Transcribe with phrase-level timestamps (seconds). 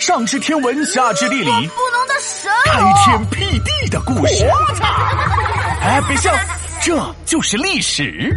[0.00, 4.44] 上知天文，下知地理，不能的神开天辟地的故事。
[5.82, 6.34] 哎，别笑，
[6.80, 8.34] 这就是历史。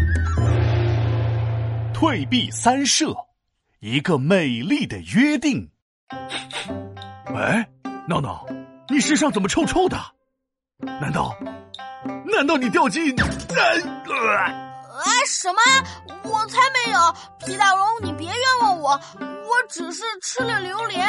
[1.94, 3.15] 退避三舍，
[3.79, 5.70] 一个美丽的约定。
[7.34, 7.66] 哎，
[8.07, 8.45] 闹闹，
[8.89, 9.98] 你身上怎么臭臭的？
[10.80, 11.34] 难道，
[12.25, 13.16] 难道你掉进……
[13.18, 13.25] 呃
[14.36, 15.09] 啊！
[15.25, 15.59] 什么？
[16.24, 17.00] 我才没有！
[17.46, 21.07] 皮大龙，你别冤枉我，我只是吃了榴莲。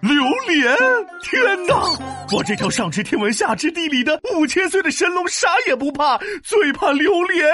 [0.00, 0.76] 榴莲！
[1.22, 1.74] 天哪！
[2.32, 7.46] 我这条上知天文下知地理的五千岁的神龙啥也不怕，最怕榴莲。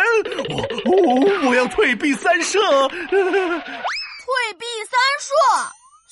[0.48, 2.58] 我我我要退避三舍。
[2.88, 3.18] 退
[4.58, 5.34] 避三舍？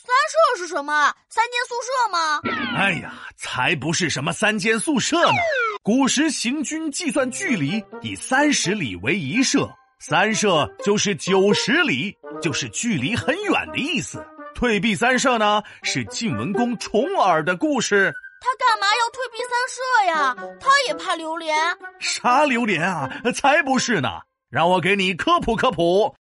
[0.04, 1.12] 三舍是什么？
[1.28, 2.40] 三间宿舍吗？
[2.76, 5.32] 哎呀，才不是什么三间宿舍呢！
[5.82, 9.68] 古时行军计算距离，以三十里为一舍，
[9.98, 14.24] 三舍就是九十里，就是距离很远的意思。
[14.54, 18.12] 退避三舍呢，是晋文公重耳的故事。
[18.40, 20.56] 他干嘛要退避三舍呀？
[20.60, 21.56] 他也怕榴莲？
[21.98, 23.10] 啥榴莲啊？
[23.34, 24.08] 才不是呢！
[24.50, 26.14] 让我给你科普科普。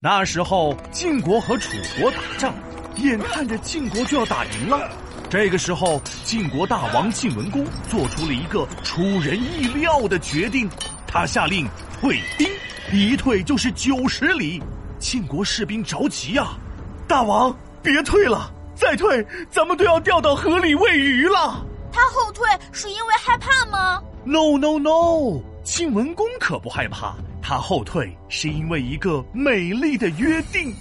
[0.00, 2.54] 那时候晋国和楚国打仗，
[2.96, 4.90] 眼看着晋国就要打赢了。
[5.28, 10.70] 这个时候，晋国大王晋文公做出了一个出人意料的决定，
[11.14, 11.64] 他下令
[12.00, 12.50] 退兵，
[12.92, 14.60] 一退就是九十里。
[14.98, 16.58] 晋国士兵着急啊！
[17.06, 21.64] 大王，别退了，再退咱们都要掉到河里喂鱼了。
[21.92, 30.74] 他后退是因为害怕吗？No No No，晋文公可不害怕，他后退是因为一个美丽的约定。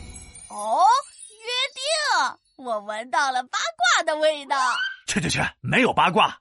[0.50, 0.82] 哦。
[1.44, 2.26] 约
[2.58, 4.58] 定我闻到了八卦的味道。
[5.06, 6.36] 去去去，没有八卦。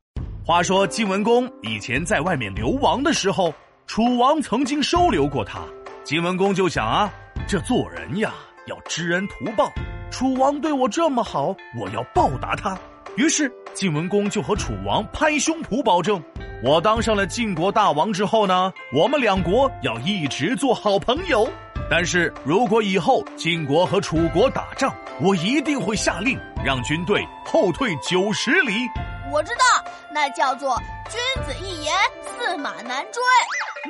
[0.47, 3.53] 话说晋文公以前在外面流亡的时候，
[3.87, 5.61] 楚王曾经收留过他。
[6.05, 7.11] 晋文公就想啊，
[7.47, 8.33] 这做人呀
[8.67, 9.71] 要知恩图报。
[10.11, 12.77] 楚王对我这么好，我要报答他。
[13.17, 16.23] 于是晋文公就和楚王拍胸脯保证：
[16.63, 21.49] 我当上了晋国大王之后呢，我们两国要一直做好朋友。
[21.91, 28.89] 但是如果以后晋国和楚国打仗，我一定会下令让军队后退九十里。
[29.31, 31.95] 我知道，那叫做君子一言，
[32.39, 33.23] 驷马难追。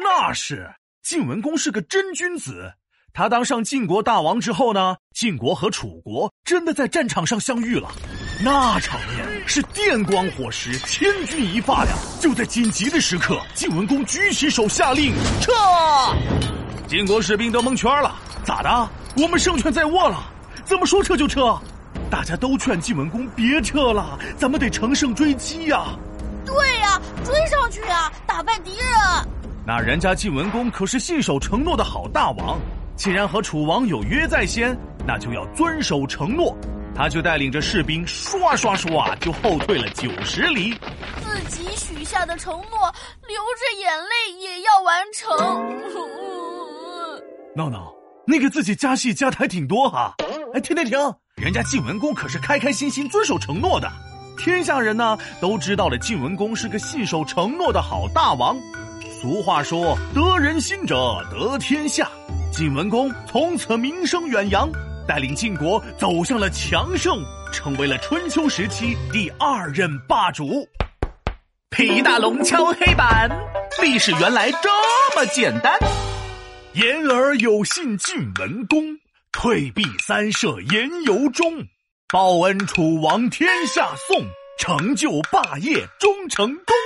[0.02, 0.70] 那是
[1.02, 2.72] 晋文公是个真君子。
[3.14, 7.90] 他当上晋国大王之后呢，晋国和楚国真的在战场上相遇了，
[8.42, 11.92] 那场面是电光火石，千钧一发呀！
[12.20, 15.12] 就在紧急的时刻，晋文公举起手下令
[15.42, 15.52] 撤。
[16.88, 18.14] 晋国士兵都蒙圈了，
[18.44, 18.90] 咋的？
[19.22, 20.32] 我们胜券在握了，
[20.64, 21.54] 怎么说撤就撤？
[22.10, 25.84] 大家都劝晋文公别撤了，咱们得乘胜追击呀！
[26.46, 28.88] 对呀，追上去呀，打败敌人。
[29.64, 32.58] 那人家晋文公可是信守承诺的好大王，
[32.96, 36.56] 既然和楚王有约在先，那就要遵守承诺。
[36.94, 40.74] 他就带领着士兵刷刷刷就后退了九十里。
[41.22, 42.92] 自己许下的承诺，
[43.26, 45.30] 流着眼泪也要完成。
[47.56, 47.94] 闹闹，
[48.26, 50.14] 你给自己加戏加的还挺多哈！
[50.52, 50.98] 哎，停停停，
[51.36, 53.90] 人家晋文公可是开开心心遵守承诺的，
[54.36, 58.54] 天下人呢都知道了晋文公是个信守承诺的好大王。
[59.22, 62.10] 俗话说，得人心者得天下。
[62.50, 64.68] 晋文公从此名声远扬，
[65.06, 67.22] 带领晋国走向了强盛，
[67.52, 70.68] 成为了春秋时期第二任霸主。
[71.70, 73.30] 皮大龙敲黑板，
[73.80, 74.68] 历史原来这
[75.14, 75.72] 么简单。
[76.72, 78.82] 言而有信，晋文公
[79.30, 81.64] 退避三舍，言由衷，
[82.12, 84.26] 报恩楚王天下颂，
[84.58, 86.81] 成就霸业终成功。